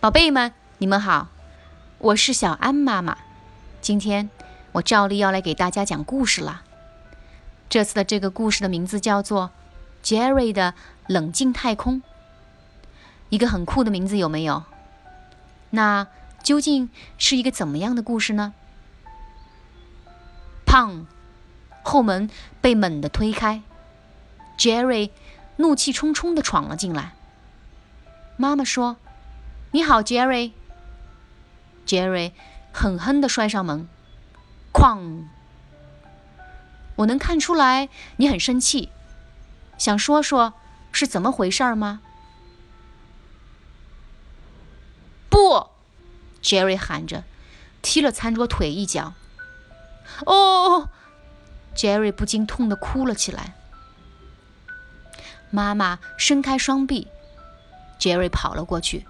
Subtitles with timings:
[0.00, 1.28] 宝贝们，你们好，
[1.98, 3.18] 我是小安妈妈。
[3.82, 4.30] 今天
[4.72, 6.62] 我照例要来给大家讲故事了。
[7.68, 9.50] 这次的这个故事的名字叫做
[10.08, 10.72] 《Jerry 的
[11.06, 11.96] 冷静太空》，
[13.28, 14.62] 一个很酷的名字，有没有？
[15.68, 16.06] 那
[16.42, 16.88] 究竟
[17.18, 18.54] 是一个怎么样的故事呢？
[20.64, 21.04] 砰！
[21.82, 22.30] 后门
[22.62, 23.60] 被猛地推开
[24.56, 25.10] ，Jerry
[25.56, 27.12] 怒气冲冲地闯了进来。
[28.38, 28.96] 妈妈说
[29.72, 30.52] ：“你好，Jerry。”
[31.86, 32.32] Jerry
[32.72, 33.88] 狠狠地摔上门，
[34.72, 35.24] 哐！
[36.96, 38.90] 我能看出来你很生气，
[39.78, 40.54] 想说说
[40.92, 42.00] 是怎么回事吗？
[45.28, 45.68] 不
[46.42, 47.24] ！Jerry 喊着，
[47.80, 49.14] 踢了餐桌腿一脚。
[50.26, 50.88] 哦
[51.74, 53.54] ！Jerry 不禁痛得哭了起来。
[55.50, 57.08] 妈妈伸开双臂
[57.98, 59.06] ，Jerry 跑了过去，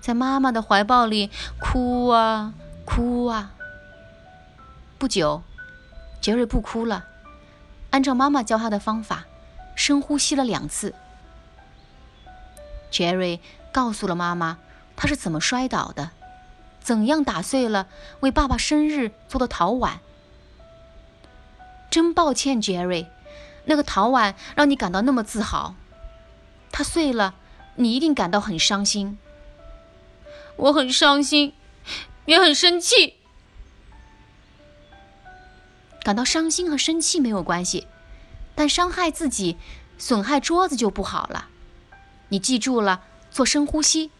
[0.00, 2.54] 在妈妈的怀抱里哭啊
[2.84, 3.52] 哭啊。
[4.98, 5.42] 不久
[6.20, 7.06] 杰瑞不哭了，
[7.90, 9.24] 按照妈妈教他的方法，
[9.74, 10.94] 深呼吸了两次。
[12.90, 13.40] 杰瑞
[13.72, 14.58] 告诉了妈妈
[14.96, 16.10] 他是怎么摔倒的，
[16.80, 17.86] 怎样打碎了
[18.20, 20.00] 为爸爸生日做的陶碗。
[21.88, 23.06] 真抱歉杰瑞
[23.64, 25.74] 那个陶碗让你感到那么自豪，
[26.70, 27.34] 它碎了，
[27.76, 29.18] 你一定感到很伤心。
[30.60, 31.54] 我很伤心，
[32.26, 33.14] 也很生气。
[36.02, 37.86] 感到伤心和生气没有关系，
[38.54, 39.56] 但伤害自己、
[39.96, 41.48] 损害桌子就不好了。
[42.28, 44.10] 你记住了，做深呼吸。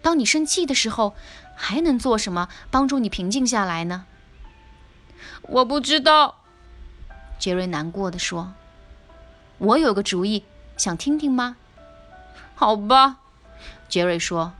[0.00, 1.14] 当你生气的时候，
[1.54, 4.06] 还能做什么帮助你平静下来呢？
[5.42, 6.38] 我不知道，
[7.38, 8.54] 杰瑞难过的说
[9.58, 10.44] ：“我有个主意，
[10.78, 11.56] 想听听吗？”
[12.56, 13.18] 好吧，
[13.88, 14.54] 杰瑞说：“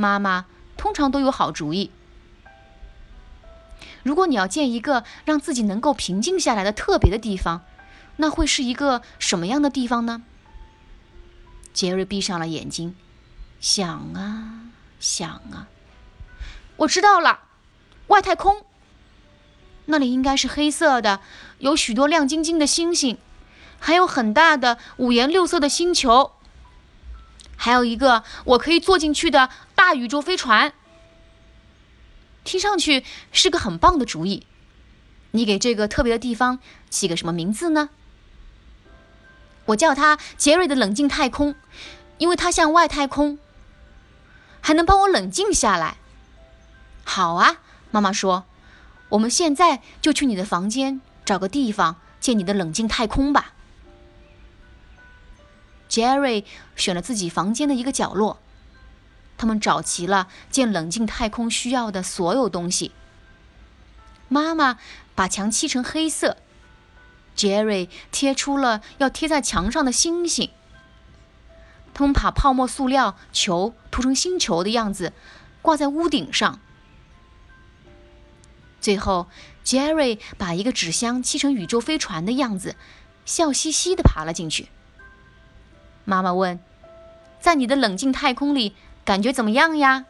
[0.00, 0.46] 妈妈
[0.78, 1.90] 通常都有好主意。
[4.02, 7.62] 如果你要建一个让自己能够平静下来的特别的地方，
[8.16, 10.22] 那会是一个什么样的地方呢？”
[11.74, 12.96] 杰瑞闭上了眼睛，
[13.60, 15.68] 想啊想啊，
[16.76, 17.40] 我知道了，
[18.08, 18.64] 外太空。
[19.84, 21.20] 那里应该是黑色的，
[21.58, 23.18] 有许多亮晶晶的星星，
[23.78, 26.32] 还有很大的五颜六色的星球，
[27.62, 30.72] 还有一个我可以坐进去的大宇宙飞船。
[32.42, 34.46] 听上去是个很棒的主意。
[35.32, 37.90] 你给这个特别的地方起个什么名字呢？
[39.66, 41.54] 我叫它杰瑞的冷静太空，
[42.16, 43.38] 因为它像外太空，
[44.62, 45.98] 还能帮我冷静下来。
[47.04, 47.58] 好啊，
[47.90, 48.46] 妈妈说。
[49.10, 53.52] 我们现在就去你的房间，找个地方建你的冷静太空吧。
[55.90, 56.44] Jerry
[56.76, 58.38] 选了自己房间的一个角落，
[59.36, 62.92] 他们找齐了建冷静太空需要的所有东西。
[64.28, 64.78] 妈妈
[65.16, 66.36] 把墙漆成黑色
[67.36, 70.50] ，Jerry 贴出了要贴在墙上的星星。
[71.92, 75.12] 他们把泡沫塑料球涂成星球的样子，
[75.60, 76.60] 挂在屋顶上。
[78.80, 79.26] 最后
[79.64, 82.76] ，Jerry 把一个纸箱漆成宇宙飞船的样子，
[83.26, 84.68] 笑嘻嘻地爬了进去。
[86.04, 86.58] 妈妈问
[87.40, 88.74] ：“在你的冷静太空里，
[89.04, 90.06] 感觉怎么样呀？”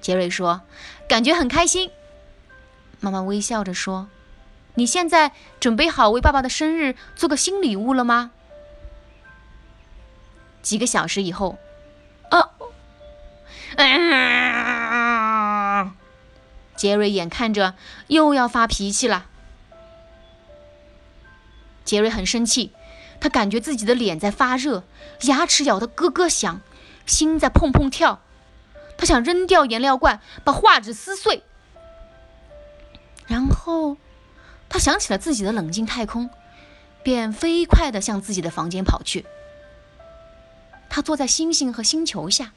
[0.00, 0.62] 杰瑞说
[1.08, 1.90] ：“感觉很开心。”
[3.00, 4.08] 妈妈微笑着说
[4.74, 8.32] ：“你现在准备好为爸爸的生日做个新礼物了吗？”
[10.62, 11.58] 几个小时以后，
[12.30, 12.50] 哦，
[13.76, 15.94] 啊！
[16.76, 17.74] 杰瑞眼看着
[18.08, 19.26] 又要发脾气了。
[21.84, 22.72] 杰瑞很生气，
[23.20, 24.84] 他感觉自己的脸在发热，
[25.22, 26.60] 牙齿咬得咯咯响，
[27.06, 28.20] 心在砰砰跳。
[28.96, 31.42] 他想扔掉颜料罐，把画纸撕碎。
[33.26, 33.96] 然后，
[34.68, 36.30] 他想起了自己的冷静太空，
[37.02, 39.26] 便飞快地向自己的房间跑去。
[40.88, 42.52] 他坐在星星和星球下。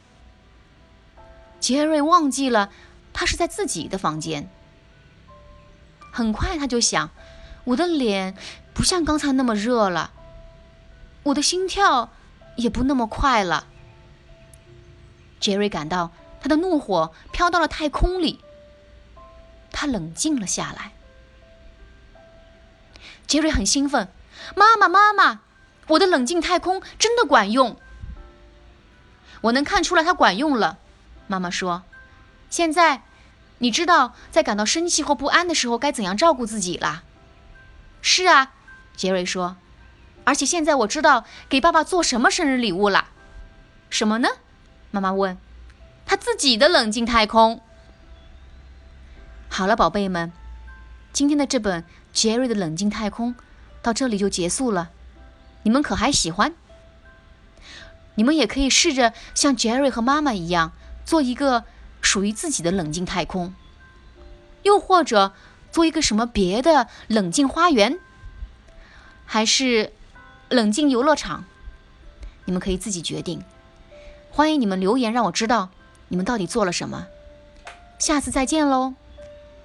[1.60, 2.72] 杰瑞忘记了。
[3.14, 4.50] 他是在自己的房间。
[6.14, 7.10] 很快他就想，
[7.66, 8.38] 我的脸
[8.74, 10.12] 不像刚才那么热了，
[11.24, 12.10] 我的心跳
[12.56, 13.68] 也不那么快了。
[15.40, 18.40] 杰瑞感到他的怒火飘到了太空里，
[19.72, 20.94] 他冷静了下来。
[23.28, 24.12] 杰瑞很兴奋，
[24.56, 25.42] 妈妈，妈妈，
[25.88, 27.78] 我的冷静太空真的管用！
[29.42, 30.78] 我能看出来它管用了，
[31.28, 31.84] 妈妈说。
[32.50, 33.04] 现在，
[33.60, 37.04] 你知道在感到生气或不安的时候该怎样照顾自己了。
[38.02, 38.54] 是啊，
[38.96, 39.56] 杰瑞说。
[40.24, 43.10] 而且现在我知道给爸爸做什么生日礼物了。
[43.90, 44.30] 什么呢？
[44.92, 45.38] 妈妈问。
[46.06, 47.62] 他自己的冷静太空。
[49.48, 50.32] 好了，宝贝们，
[51.14, 53.36] 今天的这本杰瑞的冷静太空
[53.82, 54.90] 到这里就结束了。
[55.64, 56.54] 你们可还喜欢？
[58.16, 60.74] 你们也可以试着像杰瑞和妈妈一样，
[61.06, 61.64] 做一个
[62.02, 63.54] 属于自己的冷静太空，
[64.64, 65.32] 又或者
[65.72, 68.00] 做一个什么别的冷静花园，
[69.26, 69.94] 还是
[70.52, 71.46] 冷静游乐场，
[72.44, 73.42] 你们可以自己决定。
[74.30, 75.70] 欢迎你们留言让我知道
[76.10, 77.08] 你们到底做了什么。
[77.98, 78.94] 下次再见喽，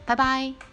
[0.04, 0.65] 拜拜。